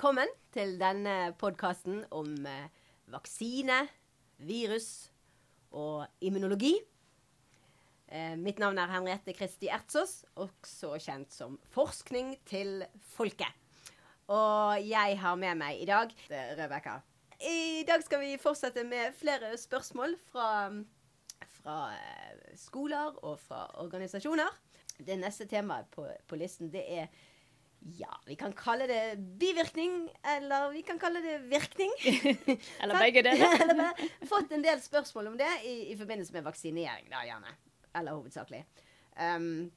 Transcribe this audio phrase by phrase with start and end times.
[0.00, 2.70] velkommen til denne podkasten om eh,
[3.12, 3.82] vaksine,
[4.48, 5.10] virus
[5.76, 6.70] og immunologi.
[8.08, 12.80] Eh, mitt navn er Henriette Kristi Ertsås, også kjent som Forskning til
[13.12, 13.52] folket.
[14.32, 17.02] Og jeg har med meg i dag Rebekka.
[17.36, 20.70] I dag skal vi fortsette med flere spørsmål fra,
[21.58, 24.48] fra eh, skoler og fra organisasjoner.
[24.96, 27.12] Det neste temaet på, på listen det er
[27.80, 31.90] ja, vi kan kalle det bivirkning, eller vi kan kalle det virkning.
[32.80, 33.92] eller begge deler.
[34.32, 37.54] fått en del spørsmål om det i, i forbindelse med vaksinering, da gjerne.
[37.96, 38.64] Eller hovedsakelig.
[39.16, 39.70] Um,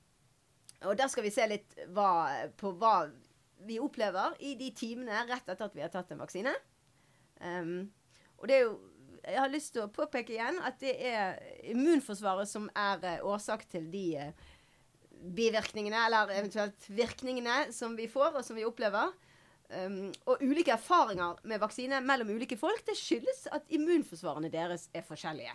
[0.83, 2.09] og da skal vi se litt hva,
[2.59, 3.07] på hva
[3.63, 6.51] vi opplever i de timene rett etter at vi har tatt en vaksine.
[7.39, 7.93] Um,
[8.39, 8.81] og det er jo
[9.23, 11.37] Jeg har lyst til å påpeke igjen at det er
[11.71, 14.49] immunforsvaret som er uh, årsak til de uh,
[15.23, 19.13] bivirkningene, eller eventuelt virkningene som vi får, og som vi opplever.
[19.73, 25.05] Um, og ulike erfaringer med vaksine mellom ulike folk, det skyldes at immunforsvarene deres er
[25.07, 25.53] forskjellige.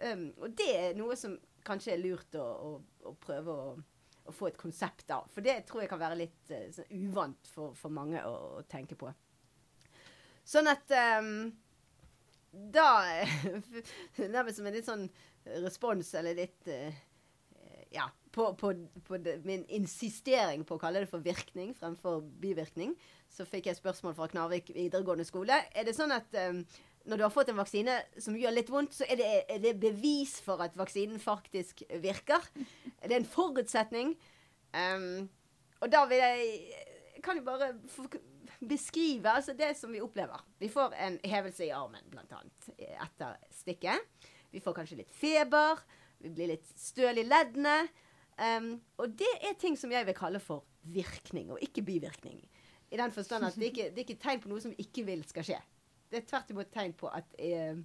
[0.00, 1.34] Um, og det er noe som
[1.66, 3.74] kanskje er lurt å, å, å prøve å,
[4.24, 5.26] å, få et konsept av.
[5.34, 9.10] For det tror jeg kan være litt uh, uvant for, for, mange å, tenke på.
[10.46, 11.50] Sånn at um,
[12.50, 12.88] da
[14.36, 15.04] Nærmest som en litt sånn
[15.66, 16.88] respons, eller litt uh,
[17.92, 18.72] Ja på, på,
[19.06, 22.94] på det, min insistering på å kalle det for virkning fremfor bivirkning,
[23.30, 25.58] så fikk jeg spørsmål fra Knarvik videregående skole.
[25.74, 26.62] Er det sånn at um,
[27.10, 29.74] når du har fått en vaksine som gjør litt vondt, så er det, er det
[29.82, 32.46] bevis for at vaksinen faktisk virker?
[33.00, 34.14] Er det en forutsetning?
[34.70, 35.26] Um,
[35.80, 37.72] og da vil jeg kan jo bare
[38.60, 40.40] beskrive altså det som vi opplever.
[40.60, 44.28] Vi får en hevelse i armen, blant annet, etter stikket.
[44.50, 45.80] Vi får kanskje litt feber.
[46.20, 47.82] Vi blir litt støl i leddene.
[48.40, 52.40] Um, og det er ting som jeg vil kalle for virkning, og ikke bivirkning.
[52.90, 55.22] I den forstand at det ikke det er ikke tegn på noe som ikke vil
[55.28, 55.58] skal skje.
[56.10, 57.76] Det er tvert imot tegn på at eh,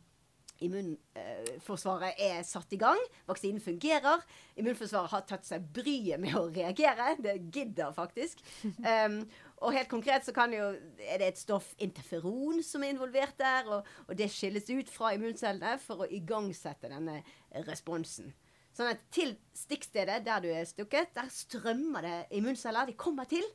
[0.65, 3.01] immunforsvaret er satt i gang.
[3.27, 4.23] Vaksinen fungerer.
[4.57, 7.11] Immunforsvaret har tatt seg bryet med å reagere.
[7.21, 8.41] Det gidder faktisk.
[8.79, 9.21] Um,
[9.61, 13.67] og helt konkret så jo, er det et stoff interferon som er involvert der.
[13.67, 17.21] Og, og det skilles ut fra immuncellene for å igangsette denne
[17.67, 18.33] responsen.
[18.75, 22.89] Sånn at til stikkstedet der du er stukket, der strømmer det immunceller.
[22.89, 23.45] De kommer til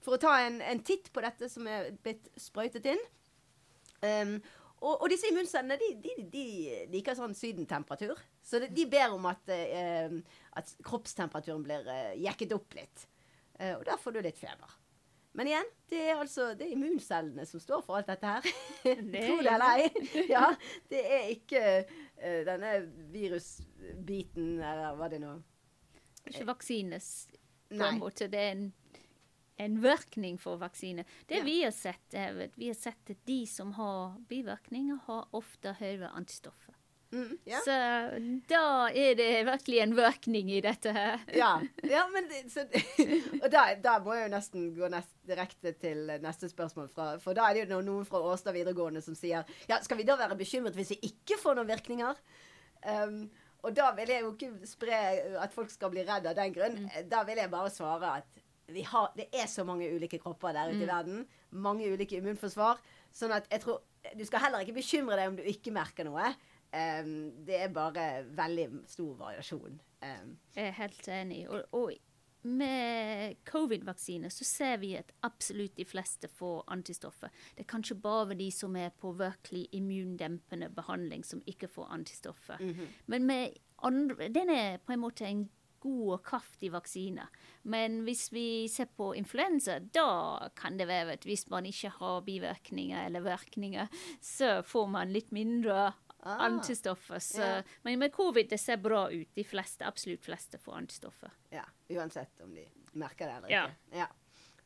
[0.00, 3.02] for å ta en, en titt på dette som er blitt sprøytet inn.
[4.00, 4.36] Um,
[4.80, 6.44] og, og, disse immuncellene de, de, de,
[6.92, 8.20] liker sånn sydentemperatur.
[8.40, 13.08] Så de, de ber om at, uh, at kroppstemperaturen blir uh, jekket opp litt.
[13.58, 14.78] Uh, og da får du litt feber.
[15.36, 18.48] Men igjen, det er altså det er immuncellene som står for alt dette her.
[18.82, 20.24] Tro det eller ei.
[20.30, 20.48] Ja,
[20.90, 21.62] det er ikke
[22.20, 22.74] denne
[23.12, 25.36] virusbiten, eller hva det nå
[26.28, 27.08] Ikke vaksines
[27.70, 28.28] på en måte.
[28.30, 28.66] Det er en,
[29.62, 31.04] en virkning for vaksine.
[31.30, 31.46] Det ja.
[31.46, 35.74] vi har sett, er at vi har sett at de som har bivirkninger, har ofte
[35.80, 36.69] høyere antistoffer.
[37.10, 37.58] Mm, ja.
[37.64, 37.74] Så
[38.50, 41.24] da er det virkelig en virkning i dette her.
[41.34, 42.66] ja, ja men så,
[43.42, 46.90] Og da, da, må jeg jo nesten gå nest, direkte til neste spørsmål.
[46.92, 50.06] Fra, for da er det jo noen fra Åstad videregående som sier ja, skal vi
[50.06, 52.20] da være bekymret hvis vi ikke får noen virkninger?
[52.86, 53.24] Um,
[53.66, 55.00] og da vil jeg jo ikke spre
[55.42, 56.78] at folk skal bli redd av den grunn.
[56.86, 57.10] Mm.
[57.10, 58.46] Da vil jeg bare svare at
[58.86, 60.86] har, det er så mange ulike kropper der ute mm.
[60.86, 61.22] i verden.
[61.50, 62.78] Mange ulike immunforsvar.
[63.12, 63.82] Sånn at jeg tror
[64.16, 66.30] Du skal heller ikke bekymre deg om du ikke merker noe.
[66.70, 69.80] Um, det er bare veldig stor variasjon.
[70.02, 70.36] Um.
[70.56, 71.48] Jeg er helt enig.
[71.50, 71.92] Og, og
[72.42, 77.28] med covid-vaksine så ser vi at absolutt de fleste får antistoffer.
[77.56, 82.56] Det er kanskje bare de som er på virkelig immundempende behandling, som ikke får antistoffer.
[82.60, 82.86] Mm -hmm.
[83.06, 83.48] Men med
[83.82, 85.50] andre, den er på en måte en
[85.80, 87.26] god og kraftig vaksine.
[87.62, 92.20] Men hvis vi ser på influensa, da kan det være at hvis man ikke har
[92.20, 93.86] bivirkninger eller virkninger,
[94.20, 95.92] så får man litt mindre
[96.22, 97.18] Ah, antistoffer.
[97.18, 97.62] Så, ja.
[97.82, 99.28] Men med covid det ser bra ut.
[99.34, 101.32] De fleste, absolutt fleste får antistoffer.
[101.50, 103.98] Ja, Uansett om de merker det eller ikke.
[104.02, 104.06] Ja.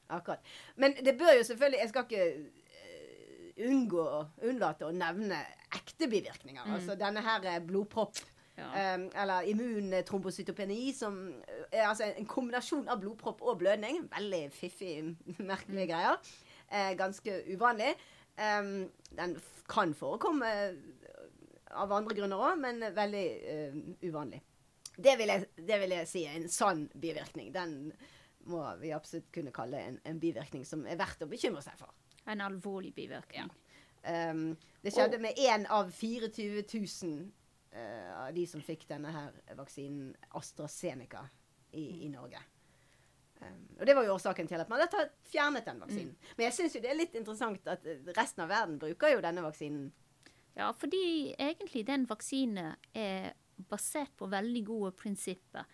[0.07, 0.45] Akkurat.
[0.77, 4.07] Men det bør jo selvfølgelig Jeg skal ikke uh, unngå
[4.45, 5.41] unnlate å nevne
[5.75, 6.67] ekte bivirkninger.
[6.67, 6.75] Mm.
[6.79, 8.19] Altså denne her blodpropp.
[8.55, 8.95] Ja.
[8.95, 11.17] Um, eller immuntrombocytopeni, som
[11.73, 14.05] er altså en kombinasjon av blodpropp og blødning.
[14.13, 14.99] Veldig fiffig,
[15.51, 15.91] merkelige mm.
[15.91, 16.35] greier.
[16.71, 17.95] Uh, ganske uvanlig.
[18.39, 19.37] Um, den
[19.71, 20.47] kan forekomme
[21.75, 24.41] av andre grunner òg, men veldig uh, uvanlig.
[24.95, 27.51] Det vil, jeg, det vil, jeg, si er en sann bivirkning.
[27.55, 27.93] Den
[28.51, 31.91] må vi absolutt kunne kalle en, en, bivirkning som er verdt å bekymre seg for.
[32.31, 33.49] En alvorlig bivirkning.
[33.49, 34.31] Ja.
[34.31, 34.53] Um,
[34.85, 37.23] det skjedde Og, med én av 24 000
[37.75, 41.25] uh, av de som fikk denne her vaksinen AstraZeneca
[41.73, 42.43] i, i Norge.
[43.41, 46.15] Um, og det var jo årsaken til at man hadde fjernet den vaksinen.
[46.15, 46.33] Mm.
[46.37, 49.89] Men jeg syns det er litt interessant at resten av verden bruker jo denne vaksinen.
[50.57, 53.33] Ja, fordi egentlig den vaksinen er
[53.71, 55.67] basert på veldig gode prinsipper.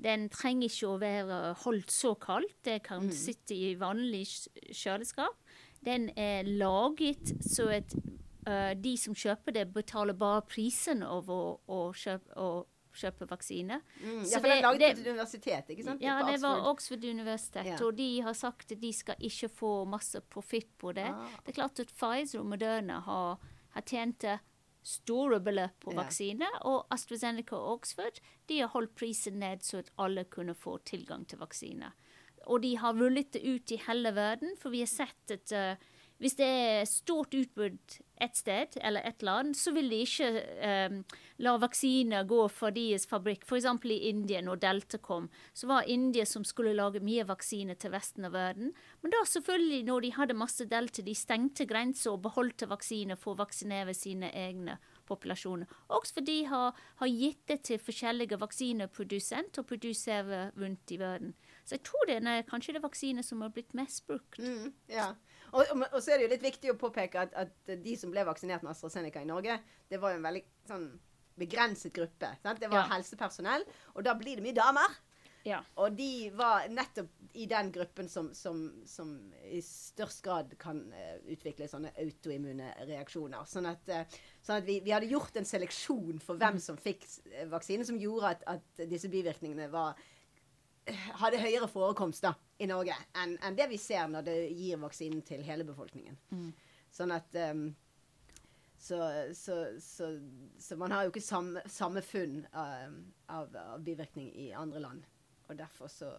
[0.00, 2.56] Den trenger ikke å være holdt så kaldt.
[2.64, 3.14] Det kan mm.
[3.14, 4.24] sitte i vanlig
[4.72, 5.36] kjøleskap.
[5.84, 7.94] Den er laget så at
[8.48, 12.64] uh, de som kjøper det, betaler bare prisen over å, kjøpe, å
[12.96, 13.80] kjøpe vaksine.
[14.00, 16.04] Mm, ja, for det, den laget på et universitet, ikke sant?
[16.04, 17.72] Ja, det var Oxford universitet.
[17.72, 17.78] Ja.
[17.86, 21.08] Og de har sagt at de skal ikke få masse profitt på det.
[21.08, 21.38] Ah.
[21.44, 24.26] Det er klart at Pfizer og Moderna har, har tjent
[24.82, 26.00] store beløp på ja.
[26.02, 26.48] vaksine.
[26.68, 31.26] Og AstraZeneca og Oxford de har holdt prisen ned så at alle kunne få tilgang
[31.28, 31.92] til vaksine.
[32.48, 35.89] Og de har rullet det ut i hele verden, for vi har sett at uh,
[36.20, 40.26] hvis det er stort utbrudd et sted eller et land, så vil de ikke
[40.90, 40.98] um,
[41.40, 43.46] la vaksiner gå fra deres fabrikk.
[43.48, 43.68] F.eks.
[43.88, 48.28] i India, når Delta kom, så var India som skulle lage mye vaksiner til resten
[48.28, 48.74] av verden.
[49.00, 53.32] Men da selvfølgelig, når de hadde masse Delta, de stengte grenser og beholdte vaksiner for
[53.32, 54.76] å vaksinere sine egne
[55.08, 55.70] populasjoner.
[55.88, 61.32] Også fordi de har, har gitt det til forskjellige vaksineprodusenter og produsere rundt i verden.
[61.64, 64.38] Så jeg tror det er kanskje det vaksiner som har blitt mest brukt.
[64.38, 65.14] Mm, ja.
[65.52, 68.12] Og, og, og, så er det jo litt viktig å påpeke at, at, de som
[68.12, 69.58] ble vaksinert med AstraZeneca i Norge,
[69.90, 70.88] det var jo en veldig sånn
[71.40, 72.34] begrenset gruppe.
[72.42, 72.60] Sant?
[72.60, 72.90] Det var ja.
[72.94, 73.64] helsepersonell,
[73.94, 74.98] og da blir det mye damer.
[75.48, 75.62] Ja.
[75.80, 79.12] Og de var nettopp i den gruppen som, som, som
[79.48, 83.46] i størst grad kan uh, utvikle sånne autoimmune reaksjoner.
[83.48, 86.64] Sånn at, uh, sånn at vi, vi, hadde gjort en seleksjon for hvem mm.
[86.64, 89.96] som fikk uh, vaksine, som gjorde at, at disse bivirkningene var
[91.20, 95.22] hadde høyere forekomst da, i Norge enn en det vi ser når det gir vaksinen
[95.24, 96.18] til hele befolkningen.
[96.34, 96.50] Mm.
[96.92, 97.70] Sånn at um,
[98.80, 98.98] så,
[99.34, 100.20] så, så,
[100.58, 102.88] så, man har jo ikke samme, samme funn uh,
[103.32, 105.08] av, av, bivirkning i andre land.
[105.48, 106.12] Og derfor så,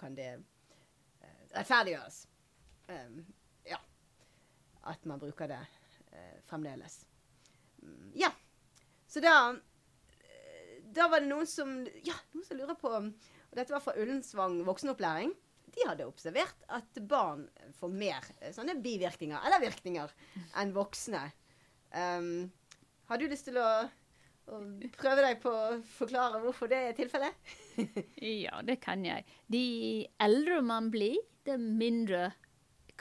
[0.00, 2.22] kan det uh, rettferdiggjøres.
[2.88, 3.20] Um,
[3.68, 3.80] ja.
[4.88, 7.02] At man bruker det uh, fremdeles.
[7.82, 8.32] Um, ja.
[9.06, 9.54] Så da
[10.92, 11.70] Da var det noen som
[12.04, 12.90] Ja, noen som lurer på
[13.52, 15.32] og dette var fra Ullensvang voksenopplæring.
[15.72, 17.44] De hadde observert at barn
[17.76, 20.12] får mer eh, sånne bivirkninger, eller virkninger,
[20.60, 21.26] enn voksne.
[21.92, 22.48] Um,
[23.08, 23.68] har du lyst til å,
[24.48, 24.60] å,
[24.96, 27.52] prøve deg på å forklare hvorfor det er tilfellet?
[28.44, 29.28] ja, det kan jeg.
[29.52, 29.64] De
[30.24, 32.30] eldre man blir, det mindre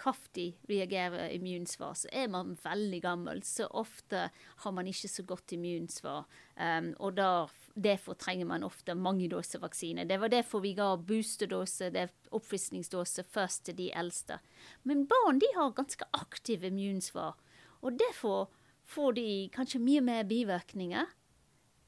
[0.01, 1.95] kraftig reagerer immunsvar.
[1.95, 4.27] Så er man veldig gammel, så ofte
[4.63, 6.27] har man ikke så godt immunsvar.
[6.59, 7.31] Um, og da
[7.75, 10.05] Derfor trenger man ofte mange doser vaksine.
[10.05, 11.91] Det var derfor vi ga boosterdose,
[12.31, 14.39] oppfriskningsdose, først til de eldste.
[14.83, 17.37] Men barn de har ganske aktive immunsvar.
[17.81, 18.51] Og derfor
[18.83, 21.05] får de kanskje mye mer bivirkninger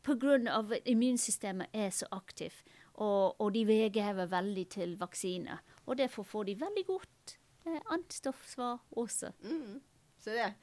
[0.04, 0.38] pga.
[0.60, 2.64] at immunsystemet er så aktivt.
[2.94, 5.58] Og, og de reagerer veldig til vaksine.
[5.86, 9.32] Og derfor får de veldig godt eh, antistoffsvar også.
[9.42, 9.82] Mm.
[10.18, 10.54] Så, det,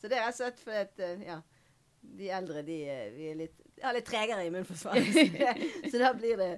[0.00, 1.38] så det er rett og slett at eh, ja,
[2.02, 2.78] de eldre de,
[3.14, 4.98] vi er litt ja, litt tregere immunforsvar.
[5.90, 6.48] så da blir det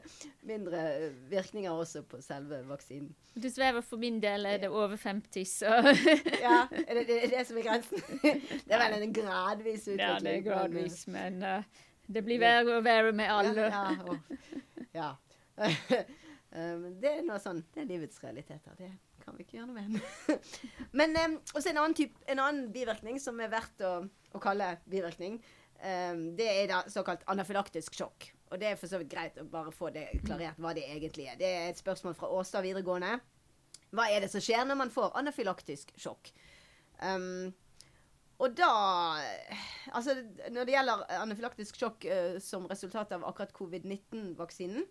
[0.46, 3.11] mindre virkninger også på selve vaksinen.
[3.40, 5.75] Dessverre for min del er det over 50, så
[6.46, 8.02] Ja, er det, det, det som er grensen?
[8.22, 10.06] det er vel en gradvis utvikling.
[10.06, 13.69] Ja, det er gradvis, men uh, det blir verre og verre med alle.
[13.69, 13.84] ja.
[14.94, 15.12] ja,
[15.60, 16.03] ja.
[16.56, 18.74] um, det er noe sånn Det er livets realiteter.
[18.79, 20.50] Det kan vi ikke gjøre noe med.
[20.98, 23.96] men um, også en annen, type, en annen bivirkning som er verdt å,
[24.34, 25.39] å kalle bivirkning
[25.81, 28.29] Um, det er da såkalt anafylaktisk sjokk.
[28.51, 31.29] Og det er for så vidt greit å bare få det klarert hva det egentlig
[31.31, 31.39] er.
[31.41, 33.15] Det er et spørsmål fra Åstad videregående.
[33.94, 36.32] Hva er det som skjer når man får anafylaktisk sjokk?
[37.01, 37.53] Um,
[38.41, 38.70] og da
[39.94, 40.15] Altså,
[40.53, 44.84] når det gjelder anafylaktisk sjokk uh, som resultat av akkurat covid-19-vaksinen,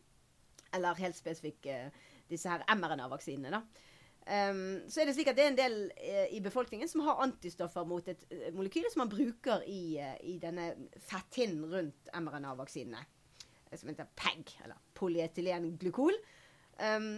[0.75, 3.88] eller helt spesifikt uh, disse her mRNA-vaksinene, da,
[4.29, 7.21] Um, så er det slik at det er en del uh, i befolkningen som har
[7.23, 10.67] antistoffer mot et uh, molekyl som man bruker i, uh, i denne
[11.09, 13.01] fetthinnen rundt mRNA-vaksinene.
[13.73, 16.15] Som heter PEG, eller polyetylenglykol.
[16.77, 17.09] Um,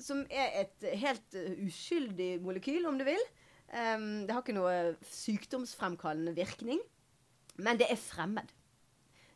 [0.00, 3.24] som er et helt uskyldig molekyl, om du vil.
[3.68, 4.76] Um, det har ikke noe
[5.08, 6.80] sykdomsfremkallende virkning,
[7.60, 8.52] men det er fremmed.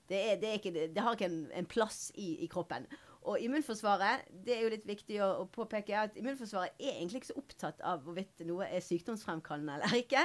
[0.08, 2.86] Det, er, det, er ikke, det har ikke en, en plass i, i kroppen.
[3.28, 7.30] Og immunforsvaret det er jo litt viktig å, å, påpeke at immunforsvaret er egentlig ikke
[7.30, 10.24] så opptatt av hvorvidt noe er sykdomsfremkallende eller ikke.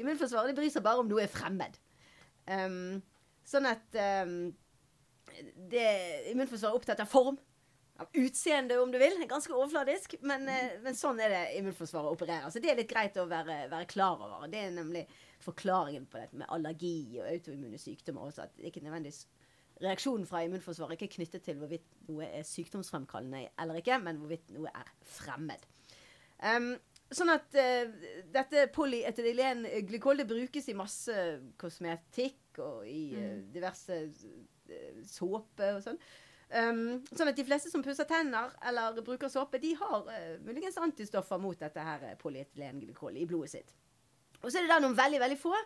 [0.00, 1.80] Immunforsvaret bryr seg bare om noe er fremmed.
[2.46, 3.00] Um,
[3.48, 4.52] sånn at um,
[5.72, 5.88] det,
[6.30, 7.40] Immunforsvaret er opptatt av form.
[8.02, 9.20] Av utseende, om du vil.
[9.30, 10.16] Ganske overfladisk.
[10.26, 12.50] Men, uh, men sånn er det immunforsvaret opererer.
[12.50, 14.46] Så det er litt greit å være, være klar over.
[14.50, 15.06] Det er nemlig
[15.44, 18.46] forklaringen på dette med allergi og autoimmune sykdommer også.
[18.46, 19.24] At det ikke nødvendigvis
[19.82, 24.52] reaksjonen fra immunforsvaret ikke er knyttet til hvorvidt noe er sykdomsfremkallende eller ikke, men hvorvidt
[24.54, 25.64] noe er fremmed.
[26.44, 26.74] Um,
[27.14, 31.14] sånn at uh, dette polyetylenglykol det brukes i masse
[31.60, 35.98] kosmetikk og i uh, diverse uh, såpe og sånn.
[36.54, 40.06] Um, sånn at de fleste som pusser tenner eller bruker såpe, de har
[40.44, 43.74] muligens antistoffer mot dette her polyetylenglykol i blodet sitt.
[44.44, 45.56] Og så er det da noen veldig, veldig få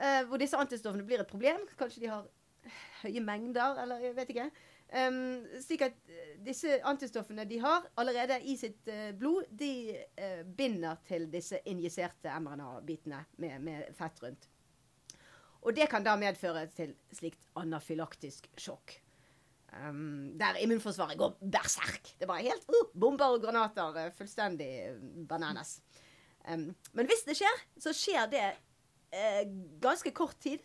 [0.00, 1.60] hvor disse antistoffene blir et problem.
[1.76, 2.24] Kanskje de har
[3.02, 4.50] høye mengder, eller jeg vet ikke.
[4.90, 5.98] Um, slik at
[6.42, 12.32] disse antistoffene de har allerede i sitt uh, blod, de uh, binder til disse injiserte
[12.42, 14.48] mRNA-bitene med, med, fett rundt.
[15.62, 18.96] Og det kan da medføre til slikt anafylaktisk sjokk.
[19.70, 22.10] Um, der immunforsvaret går berserk.
[22.18, 24.10] Det er bare helt uh, bomber og granater.
[24.18, 24.72] Fullstendig
[25.30, 25.76] bananas.
[26.50, 28.48] Um, men hvis det skjer, så skjer det
[29.82, 30.62] ganske kort tid.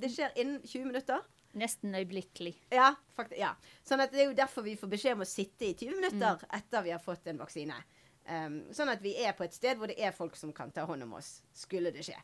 [0.00, 1.20] det skjer innen 20 minutter.
[1.58, 2.54] Nesten øyeblikkelig.
[2.72, 2.94] Ja,
[3.36, 3.50] ja.
[3.84, 6.38] Sånn at det er jo derfor vi får beskjed om å sitte i 20 minutter
[6.40, 6.46] mm.
[6.58, 7.76] etter vi har fått en vaksine.
[8.22, 10.86] Um, sånn at vi er på et sted hvor det er folk som kan ta
[10.86, 12.16] hånd om oss, skulle det skje.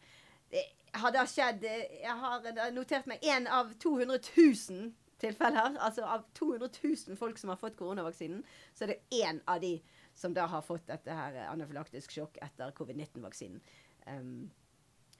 [0.48, 0.62] Det
[0.96, 5.76] har da skjedd Jeg har notert meg én av 200 000 tilfeller.
[5.84, 6.70] Altså av 200
[7.08, 8.44] 000 folk som har fått koronavaksinen,
[8.74, 9.74] så er det én av de
[10.18, 13.60] som da har fått dette her anafylaktisk sjokk etter covid-19-vaksinen.
[14.06, 14.48] Um,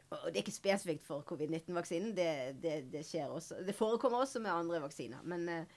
[0.08, 2.14] og det er ikke spesifikt for covid-19-vaksinen.
[2.16, 2.28] Det,
[2.62, 5.20] det, det, det, forekommer også med andre vaksiner.
[5.28, 5.74] Men eh,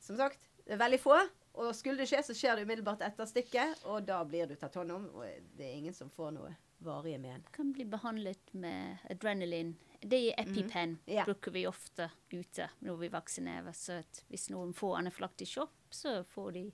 [0.00, 1.16] som sagt, det er veldig få.
[1.52, 3.80] Og skulle det skje, så skjer det umiddelbart etter stikket.
[3.88, 5.08] Og da blir du tatt hånd om.
[5.16, 6.52] Og det er ingen som får noe
[6.84, 7.46] varige men.
[7.54, 9.72] Kan bli behandlet med adrenalin.
[10.02, 11.12] Det i EpiPen mm.
[11.14, 11.24] ja.
[11.24, 13.72] bruker vi ofte ute når vi vaksinerer.
[13.76, 16.68] Så hvis noen får anafylaktisk sjokk, så får de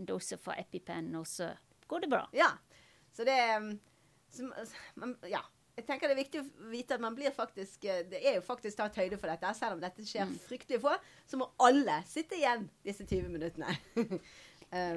[0.00, 1.52] en dose fra EpiPen, og så
[1.86, 2.24] går det bra.
[2.34, 2.48] Ja.
[3.12, 3.74] Så det mm,
[4.32, 4.48] så,
[5.28, 5.44] Ja
[5.76, 8.44] jeg tenker det er viktig å vite at man blir faktisk eh, Det er jo
[8.44, 9.52] faktisk tatt høyde for dette.
[9.56, 10.34] Selv om dette skjer mm.
[10.44, 10.96] fryktelig få,
[11.28, 13.72] så må alle sitte igjen disse 20 minuttene.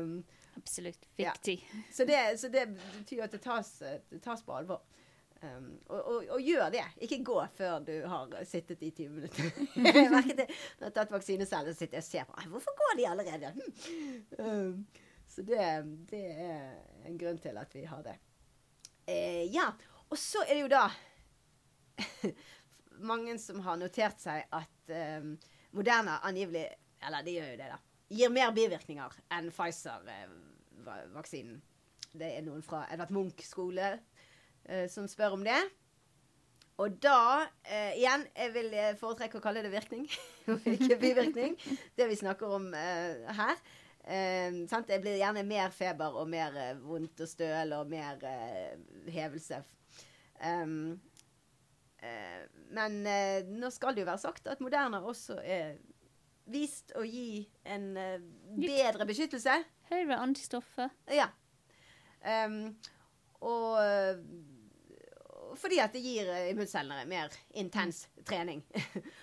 [0.01, 0.17] um,
[0.55, 1.07] Absolutt.
[1.15, 1.55] Viktig.
[1.63, 1.79] Ja.
[1.91, 3.71] Så, det, så, det, betyr at det tas,
[4.11, 4.83] det tas på alvor.
[5.43, 6.83] Um, og, og, og, gjør det.
[7.07, 9.49] Ikke gå før du har sittet i 20 minutter.
[9.79, 12.77] jeg merket det når jeg har tatt vaksine selv og sitter og ser på Hvorfor
[12.83, 13.55] går de allerede?
[14.39, 14.85] Um,
[15.27, 15.65] så det,
[16.11, 16.71] det, er
[17.07, 18.19] en grunn til at vi har det.
[19.07, 19.71] Uh, ja.
[20.11, 20.85] Og så er det jo da
[23.09, 25.37] mange som har notert seg at um,
[25.75, 26.69] Moderna angivelig
[27.05, 27.77] Eller de gjør jo det, da.
[28.15, 31.61] Gir mer bivirkninger enn Pfizer-vaksinen.
[32.15, 35.61] Det er noen fra Edvard Munch skole uh, som spør om det.
[36.81, 38.69] Og da, uh, igjen, jeg vil
[39.01, 40.05] foretrekke å kalle det virkning,
[40.75, 41.51] ikke bivirkning.
[41.97, 43.55] Det vi snakker om uh, her.
[44.05, 48.13] Uh, det blir gjerne mer feber og mer vondt og støl og mer
[49.11, 49.57] hevelse
[50.43, 50.99] Um,
[52.03, 52.41] uh,
[52.75, 55.77] men uh, nå skal det jo være sagt at Moderna også er
[56.51, 58.17] vist å gi en uh,
[58.59, 59.61] bedre beskyttelse.
[59.89, 60.91] Høyere antistoffer.
[61.13, 61.29] Ja.
[62.25, 62.75] Um,
[63.45, 63.77] og
[65.59, 68.23] fordi at det gir immuncellene mer intens mm.
[68.27, 68.61] trening.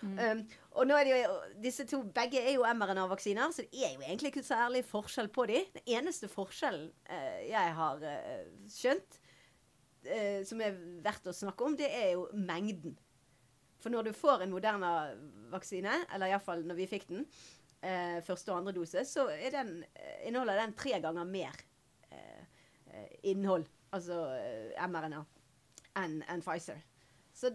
[0.01, 0.19] mm.
[0.25, 0.43] um,
[0.79, 4.05] og nå er det jo, disse to begge er jo mRNA-vaksiner, så det er jo
[4.07, 5.69] egentlig ikke særlig forskjell på dem.
[5.77, 9.21] Den eneste forskjellen uh, jeg har uh, skjønt,
[10.07, 12.95] eh, som er verdt å snakke om, det er jo mengden.
[13.83, 17.27] For når du får en Moderna-vaksine, eller iallfall når vi fikk den,
[17.83, 21.59] eh, første og andre dose, så den, eh, inneholder den tre ganger mer
[22.11, 22.45] eh,
[22.93, 24.17] eh innhold, altså
[24.89, 25.25] mRNA,
[25.97, 26.81] enn en Pfizer.
[27.33, 27.51] Så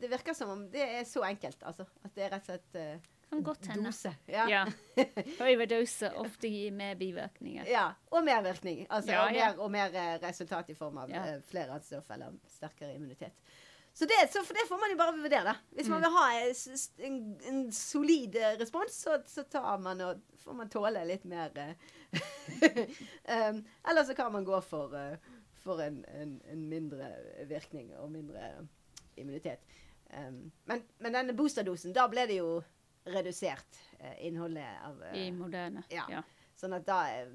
[0.00, 1.86] det virker som om det er så enkelt, altså.
[2.04, 3.84] At det er rett og slett kan godt hende.
[3.84, 4.14] Dose.
[4.26, 4.48] Ja.
[4.48, 4.66] ja.
[5.50, 7.66] Overdose ofte gir mer bivirkninger.
[7.68, 8.86] Ja, og mer virkning.
[8.90, 11.36] Altså, ja, og, mer, og, mer, eh, resultat i form av ja.
[11.36, 13.32] uh, flere antistoff eller sterkere immunitet.
[13.92, 15.44] Så det, så det, får man jo bare vurdere.
[15.44, 15.54] da.
[15.70, 16.04] Hvis man mm.
[16.04, 16.26] vil ha
[17.08, 21.50] en, en solid eh, respons, så, så, tar man og får man tåle litt mer
[21.58, 24.94] um, Eller så kan man gå for,
[25.64, 27.10] for en, en, en, mindre
[27.50, 28.52] virkning og mindre
[29.16, 29.60] immunitet.
[30.14, 32.62] Um, men, men denne boosterdosen, da ble det jo
[33.12, 35.84] redusert eh, innholdet av eh, I moderne.
[35.92, 36.06] Ja.
[36.10, 36.22] ja.
[36.58, 37.30] Sånn at da eh,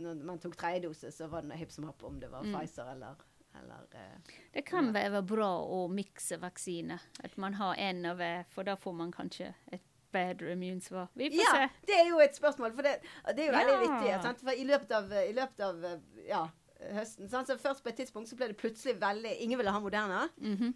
[0.00, 2.54] Når man tok tredje dose, så var det hipp som happ om det var mm.
[2.56, 3.20] Pfizer eller,
[3.60, 4.96] eller eh, Det kan ja.
[5.00, 7.02] være bra å mikse vaksiner.
[7.24, 11.10] At man har én av hver, for da får man kanskje et bedre immunsvar.
[11.14, 11.84] Vi får ja, se.
[11.86, 12.96] Det er jo et spørsmål, for det,
[13.36, 14.14] det er jo veldig viktig.
[14.24, 14.40] Sant?
[14.42, 15.84] For i løpet av, i løpet av
[16.26, 16.40] ja,
[16.94, 17.28] høsten.
[17.30, 20.28] Sånn, Så først på et tidspunkt så ble det plutselig veldig Ingen ville ha Moderna.
[20.40, 20.72] Mm -hmm.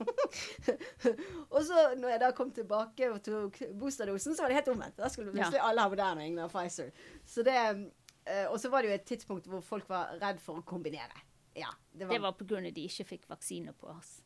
[1.55, 4.97] og så når jeg da kom tilbake og tok boosterdosen, så var det helt omvendt.
[4.97, 5.69] Da skulle plutselig ja.
[5.69, 6.91] alle ha Moderna, ingen ha Pfizer.
[7.27, 7.91] Så det,
[8.31, 11.25] uh, og så var det jo et tidspunkt hvor folk var redd for å kombinere.
[11.55, 14.23] Ja, det var, det var på grunn av de ikke fikk vaksine på oss.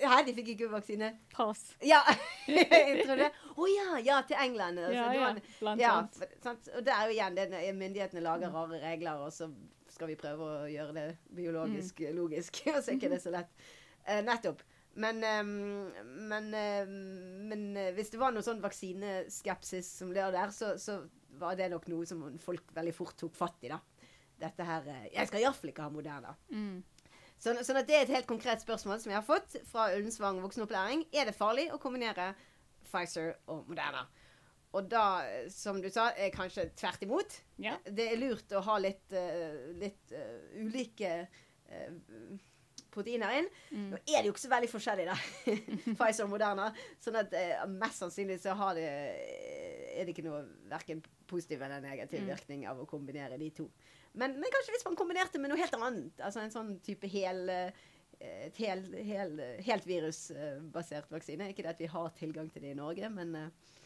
[0.00, 1.10] Hæ, de fikk ikke vaksine?
[1.34, 1.74] Pass.
[1.84, 2.00] Ja,
[2.48, 3.28] jeg tror det.
[3.56, 4.78] Å ja, ja, til England.
[4.80, 5.28] altså, Ja, ja,
[5.60, 6.16] blant ja, annet.
[6.16, 6.70] for, sant?
[6.78, 9.50] Og det er jo igjen det myndighetene lager rare regler, og så
[9.90, 12.16] skal vi prøve å gjøre det biologisk Mm.
[12.16, 12.62] logisk.
[12.74, 13.50] Og så er ikke det så lett.
[14.06, 14.62] Uh, nettopp.
[14.94, 15.90] Men, um,
[16.30, 16.94] men, um,
[17.50, 21.00] men uh, hvis det var noe sånn vaksineskepsis som det der, så, så
[21.40, 23.78] var det nok noe som folk veldig fort tok fatt i, da.
[24.40, 26.32] Dette her eh, Jeg skal iallfall ikke ha Moderna.
[26.48, 26.80] Mm.
[27.40, 30.42] Sånn, sånn at det er et helt konkret spørsmål som jeg har fått fra Ullensvang
[30.44, 31.06] voksenopplæring.
[31.16, 32.34] Er det farlig å kombinere
[32.84, 34.04] Pfizer og Moderna?
[34.76, 35.04] Og da,
[35.50, 37.40] som du sa, er kanskje tvert imot.
[37.58, 37.78] Ja.
[37.82, 41.88] Det er lurt å ha litt, eh, litt eh, ulike eh,
[42.92, 43.48] proteiner inn.
[43.70, 43.86] Mm.
[43.92, 45.54] Nå er de jo ikke så veldig forskjellige, da.
[45.98, 46.68] Pfizer og Moderna.
[47.02, 48.88] Sånn at eh, mest sannsynlig så har det,
[49.94, 52.28] er det ikke noe verken positiv eller negativ Mm.
[52.32, 53.68] virkning av å kombinere de to.
[54.18, 56.18] Men, men kanskje hvis man kombinerte med noe helt annet.
[56.18, 57.70] Altså en sånn type hel eh,
[58.20, 59.30] et hel, hel,
[59.64, 61.46] helt virusbasert vaksine.
[61.52, 63.78] Ikke det at vi har tilgang til det i Norge, men, eh,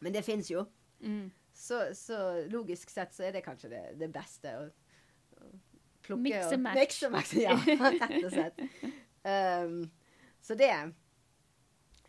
[0.00, 0.62] men det fins jo.
[1.02, 1.26] Mm.
[1.52, 4.54] Så, så logisk sett så er det kanskje det, det beste.
[4.54, 4.68] Å
[6.08, 6.80] plukke Mix og- and match.
[6.80, 7.56] Mix and match, ja.
[8.02, 8.64] Rett og slett.
[9.28, 9.78] Um,
[10.42, 10.72] så det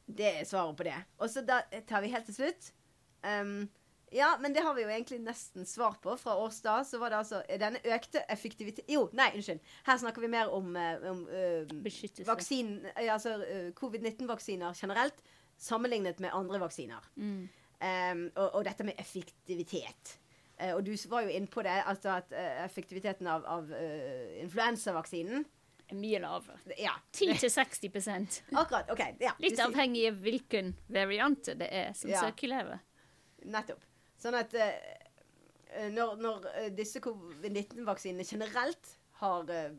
[0.09, 0.95] Det er svaret på det.
[1.19, 2.71] Og så da tar vi helt til slutt.
[3.21, 3.67] Um,
[4.11, 6.15] ja, men det har vi jo egentlig nesten svar på.
[6.17, 9.59] Fra Årstad så var det altså denne økte effektivitet Jo, nei, unnskyld.
[9.85, 15.21] Her snakker vi mer om, eh, om uh, vaksin, eh, altså uh, covid-19-vaksiner generelt
[15.61, 17.05] sammenlignet med andre vaksiner.
[17.15, 17.49] Mm.
[17.79, 20.17] Um, og, og dette med effektivitet.
[20.59, 24.41] Eh, og du var jo inne på det, altså at eh, effektiviteten av, av uh,
[24.43, 25.45] influensavaksinen
[25.97, 26.59] Mye lavere.
[26.77, 26.91] Ja.
[27.17, 28.91] 10-60% Akkurat.
[28.93, 28.99] OK.
[29.23, 32.21] Ja, Litt du, avhengig av hvilken variant det er som Ja.
[32.27, 32.83] sirkulerer.
[33.49, 33.81] Nettopp.
[34.21, 36.45] Sånn at eh, når, når
[36.77, 38.91] disse covid-19-vaksinene generelt
[39.23, 39.71] har eh,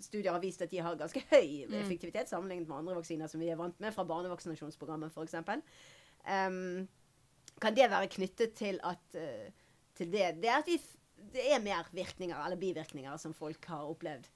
[0.00, 1.74] Studier har vist at de har ganske høy Mm.
[1.82, 5.34] effektivitet sammenlignet med andre vaksiner som vi er vant med, fra barnevaksinasjonsprogrammet f.eks.
[6.24, 6.86] Um,
[7.60, 9.50] kan det være knyttet til at eh,
[10.00, 10.80] til det, det er at vi,
[11.34, 14.28] det er mer virkninger eller bivirkninger som folk har opplevd?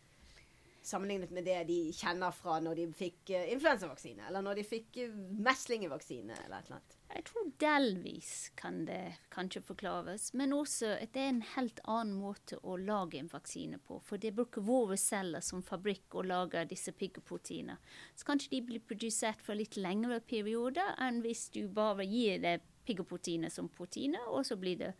[0.84, 4.98] Sammenlignet med det de kjenner fra når de fikk uh, influensavaksine, eller når de fikk
[5.00, 5.14] uh,
[5.46, 6.96] meslingevaksine, eller et eller annet.
[7.14, 12.18] Jeg tror delvis kan det kanskje forklares, men også at det er en helt annen
[12.18, 13.96] måte å lage en vaksine på.
[14.04, 17.78] For det bruker våre celler som fabrikk å lage disse piggproteinene.
[18.12, 22.58] Så kanskje de blir produsert for litt lengre perioder enn hvis du bare gir det
[22.86, 24.92] piggeproteiner som proteiner, og så blir det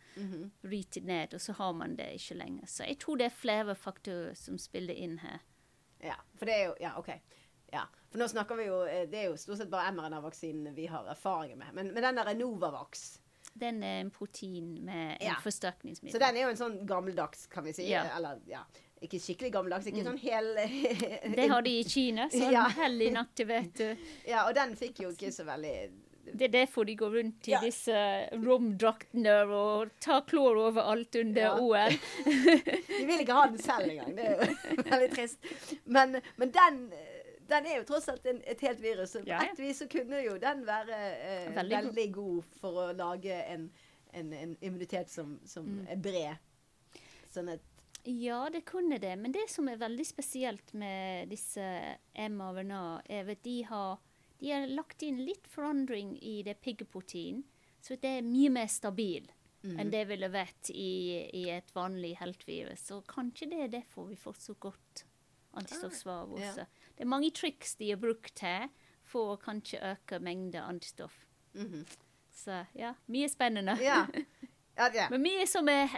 [0.63, 2.67] brytet ned, og så har man det ikke lenger.
[2.67, 5.41] Så jeg tror det er flere faktorer som spiller inn her.
[6.05, 7.11] Ja, for det er jo Ja, OK.
[7.73, 10.85] Ja, For nå snakker vi jo eh, Det er jo stort sett bare mRNA-vaksinen vi
[10.87, 11.73] har erfaringer med.
[11.75, 13.19] Men, men den der Novavax
[13.59, 15.35] Den er en protein med en Ja.
[15.43, 16.13] forsterkningsmiddel.
[16.13, 17.89] Så den er jo en sånn gammeldags, kan vi si.
[17.91, 18.05] Ja.
[18.17, 18.61] Eller ja,
[19.03, 19.87] ikke skikkelig gammeldags.
[19.91, 20.53] Ikke sånn hel
[21.35, 22.69] Det har de i Kina, så Ja.
[22.79, 23.97] hellig natt, vet du.
[24.29, 25.75] Ja, og den fikk jo ikke så veldig
[26.33, 27.61] Det er derfor de går rundt i Ja.
[27.61, 27.95] disse
[28.33, 31.55] romdraktene og tar klor overalt under Ja.
[31.61, 31.99] OL.
[32.25, 34.15] De vil ikke ha den selv engang.
[34.17, 35.39] Det er jo veldig trist.
[35.85, 36.79] Men, men den,
[37.51, 39.13] den er jo tross alt en, et helt virus.
[39.19, 39.51] På Ja, ja.
[39.53, 42.33] et vis så kunne jo den være eh, Veldig veldig, god.
[42.41, 43.69] god for å lage en,
[44.15, 45.87] en, en immunitet som, som Mm.
[45.91, 46.51] er bred.
[47.35, 47.61] Sånn at
[48.07, 49.15] Ja, det kunne det.
[49.19, 51.65] Men det som er veldig spesielt med disse
[52.15, 53.97] mRNA, er at de har,
[54.45, 57.41] de har lagt inn litt forandring i det piggeprotein,
[57.81, 59.31] så det er mye mer stabil
[59.65, 62.83] enn det ville vært i, i et vanlig heltvirus.
[62.91, 65.05] Så kanskje det er derfor vi får så godt
[65.57, 66.67] antistoffsvar Ah, ja.
[66.95, 68.69] Det er mange triks de har brukt her
[69.09, 71.25] for å kanskje øke mengde antistoff.
[71.55, 71.87] mhm.
[72.35, 73.77] Så ja, mye spennende.
[73.81, 74.03] Ja.
[74.77, 75.07] ja, ja.
[75.09, 75.93] Men mye som er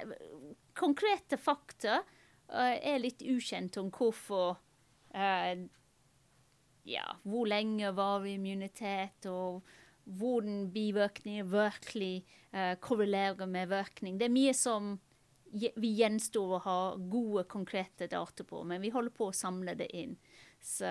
[0.76, 2.02] konkrete fakta,
[2.52, 4.59] uh, er litt ukjent om hvorfor
[5.16, 5.64] eh,
[6.87, 9.64] Ja, hvor lenge varer immunitet, og
[10.07, 14.20] hvordan bivirkninger virkelig uh, korrelerer med virkning.
[14.20, 14.94] Det er mye som
[15.57, 16.79] vi gjenstår å ha
[17.11, 20.16] gode, konkrete data på, men vi holder på å samle det inn.
[20.62, 20.90] Så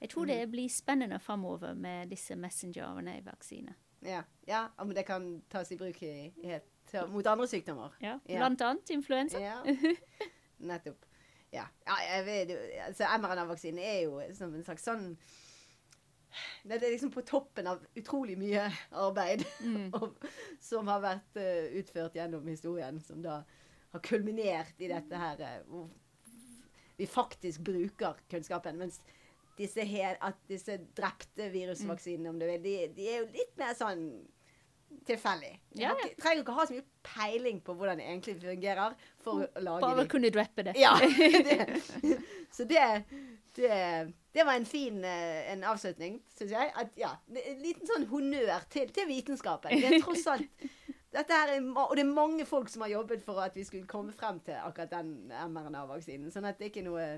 [0.00, 3.76] jeg tror det blir spennende framover med disse messengerne i vaksiner.
[4.00, 6.58] Ja, ja, men det kan tas i bruk i, i,
[7.12, 7.92] mot andre sykdommer.
[8.00, 8.38] Ja, Ja.
[8.38, 9.40] blant annet influensa.
[9.42, 9.60] Ja,
[10.70, 11.04] nettopp.
[11.54, 12.52] Ja, ja jeg vet,
[12.86, 15.06] altså MRNA-vaksinen er jo som en slags sånn
[16.62, 19.90] Det er liksom på toppen av utrolig mye arbeid Mm.
[20.70, 23.40] som har vært uh, utført gjennom historien, som da
[23.90, 25.88] har kulminert i dette her uh, hvor
[27.00, 28.78] vi faktisk bruker kunnskapen.
[28.78, 29.00] Mens
[29.58, 33.72] disse, her, at disse drepte virusvaksinene, om du vil, de, de er jo litt mer
[33.76, 34.04] sånn
[35.06, 35.52] tilfeldig.
[35.78, 36.08] Ja, ja.
[36.22, 40.04] trenger ikke ha så mye peiling på hvordan det egentlig fungerer for å lage Bare
[40.04, 40.08] de.
[40.12, 40.74] kunne dreppe det.
[40.80, 40.94] Ja,
[41.48, 42.18] det.
[42.52, 43.04] Så det,
[43.56, 43.68] Det,
[44.32, 46.70] det var en fin eh, en avslutning, syns jeg.
[46.78, 49.74] At, ja, en liten sånn honnør til, til vitenskapen.
[49.74, 50.46] Det er tross alt
[51.34, 54.38] er, Og det er mange folk som har jobbet for at vi skulle komme frem
[54.46, 56.30] til akkurat den mRNA-vaksinen.
[56.30, 57.08] Sånn at det er ikke noe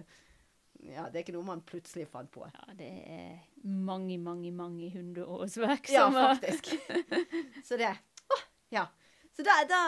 [0.83, 2.43] ja, det er ikke noe man plutselig fant på.
[2.49, 6.73] Ja, det er mange, mange, mange hundre års verk Ja, faktisk.
[7.69, 7.93] Så det
[8.33, 8.43] oh,
[8.75, 8.87] ja.
[9.33, 9.83] Så da, da,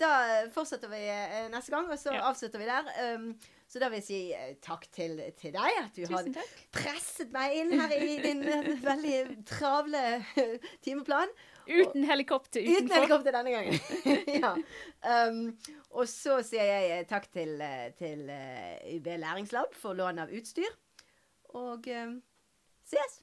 [0.00, 0.12] da
[0.54, 2.24] fortsetter vi eh, neste gang, og så Ja.
[2.30, 2.88] avslutter vi der.
[3.14, 3.28] Um,
[3.68, 6.34] så da vil jeg si eh, takk til, til deg, at du har Tusen
[6.74, 10.02] presset meg inn her i din eh, veldig travle
[10.84, 11.30] timeplan.
[11.66, 13.78] Uten helikopter Uten helikopter denne gangen.
[14.42, 14.54] ja.
[15.28, 15.42] Um,
[15.90, 20.32] og så sier jeg eh, takk til, eh, til eh, UB Læringslab for lån av
[20.34, 20.72] utstyr.
[21.54, 22.18] Og um,
[22.88, 23.20] ses!